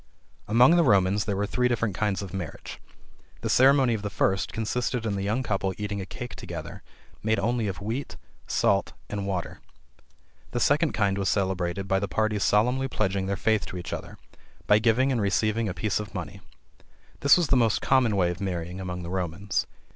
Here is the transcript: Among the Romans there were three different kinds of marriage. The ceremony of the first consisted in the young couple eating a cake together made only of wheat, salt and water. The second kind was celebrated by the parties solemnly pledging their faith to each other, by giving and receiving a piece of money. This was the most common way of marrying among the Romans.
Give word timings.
Among 0.47 0.75
the 0.77 0.83
Romans 0.83 1.25
there 1.25 1.35
were 1.35 1.45
three 1.45 1.67
different 1.67 1.93
kinds 1.93 2.23
of 2.23 2.33
marriage. 2.33 2.79
The 3.41 3.51
ceremony 3.51 3.93
of 3.93 4.01
the 4.01 4.09
first 4.09 4.51
consisted 4.51 5.05
in 5.05 5.13
the 5.13 5.21
young 5.21 5.43
couple 5.43 5.75
eating 5.77 6.01
a 6.01 6.07
cake 6.07 6.33
together 6.35 6.81
made 7.21 7.37
only 7.37 7.67
of 7.67 7.81
wheat, 7.81 8.17
salt 8.47 8.93
and 9.11 9.27
water. 9.27 9.59
The 10.53 10.59
second 10.59 10.93
kind 10.93 11.19
was 11.19 11.29
celebrated 11.29 11.87
by 11.87 11.99
the 11.99 12.07
parties 12.07 12.43
solemnly 12.43 12.87
pledging 12.87 13.27
their 13.27 13.37
faith 13.37 13.67
to 13.67 13.77
each 13.77 13.93
other, 13.93 14.17
by 14.65 14.79
giving 14.79 15.11
and 15.11 15.21
receiving 15.21 15.69
a 15.69 15.73
piece 15.75 15.99
of 15.99 16.15
money. 16.15 16.41
This 17.19 17.37
was 17.37 17.49
the 17.49 17.55
most 17.55 17.79
common 17.79 18.15
way 18.15 18.31
of 18.31 18.41
marrying 18.41 18.81
among 18.81 19.03
the 19.03 19.11
Romans. 19.11 19.67